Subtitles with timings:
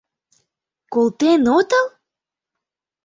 [0.93, 1.85] —Колтен отыл?